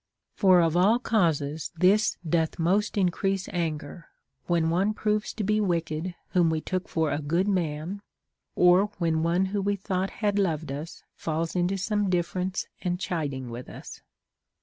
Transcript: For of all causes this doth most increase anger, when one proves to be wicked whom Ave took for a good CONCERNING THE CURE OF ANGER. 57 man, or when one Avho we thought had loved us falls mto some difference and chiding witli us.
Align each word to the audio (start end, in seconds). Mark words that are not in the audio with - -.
For 0.33 0.61
of 0.61 0.75
all 0.75 0.97
causes 0.97 1.69
this 1.77 2.17
doth 2.27 2.57
most 2.57 2.97
increase 2.97 3.47
anger, 3.53 4.07
when 4.47 4.71
one 4.71 4.95
proves 4.95 5.31
to 5.33 5.43
be 5.43 5.61
wicked 5.61 6.15
whom 6.29 6.47
Ave 6.49 6.61
took 6.61 6.87
for 6.89 7.11
a 7.11 7.19
good 7.19 7.45
CONCERNING 7.45 7.45
THE 7.45 7.63
CURE 7.69 7.71
OF 7.75 7.77
ANGER. 7.83 7.99
57 7.99 8.01
man, 8.57 8.67
or 8.67 8.85
when 8.97 9.21
one 9.21 9.47
Avho 9.53 9.63
we 9.63 9.75
thought 9.75 10.09
had 10.09 10.39
loved 10.39 10.71
us 10.71 11.03
falls 11.13 11.53
mto 11.53 11.77
some 11.77 12.09
difference 12.09 12.65
and 12.81 12.99
chiding 12.99 13.49
witli 13.49 13.69
us. 13.75 14.01